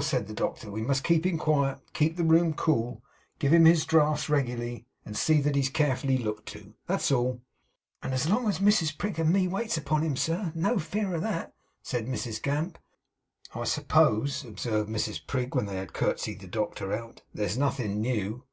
[0.00, 3.02] said the doctor, 'we must keep him quiet; keep the room cool;
[3.38, 6.72] give him his draughts regularly; and see that he's carefully looked to.
[6.86, 7.42] That's all!'
[8.02, 11.20] 'And as long as Mrs Prig and me waits upon him, sir, no fear of
[11.20, 11.52] that,'
[11.82, 12.78] said Mrs Gamp.
[13.54, 18.44] 'I suppose,' observed Mrs Prig, when they had curtseyed the doctor out; 'there's nothin' new?